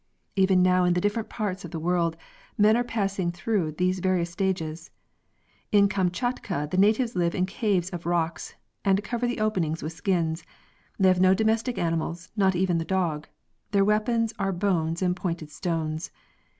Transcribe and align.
Even 0.35 0.63
now 0.63 0.83
in 0.83 0.93
the 0.95 0.99
different 0.99 1.29
parts 1.29 1.63
of 1.63 1.69
the 1.69 1.79
world 1.79 2.17
men 2.57 2.75
are 2.75 2.83
passing 2.83 3.31
through 3.31 3.71
these 3.73 3.99
various 3.99 4.31
stages. 4.31 4.89
In 5.71 5.87
Kamchatka 5.87 6.69
the 6.71 6.77
natives 6.77 7.15
live 7.15 7.35
in 7.35 7.45
caves 7.45 7.91
of 7.91 8.07
rocks 8.07 8.55
and 8.83 9.03
cover 9.03 9.27
the 9.27 9.39
openings 9.39 9.83
with 9.83 9.93
skins; 9.93 10.43
they 10.97 11.07
have 11.07 11.21
no 11.21 11.35
domestic 11.35 11.77
animals, 11.77 12.29
not 12.35 12.55
even 12.55 12.79
the 12.79 12.83
dog; 12.83 13.27
their 13.69 13.85
weapons 13.85 14.33
are 14.39 14.51
bones 14.51 15.03
and 15.03 15.15
pointed 15.15 15.51
stones. 15.51 16.09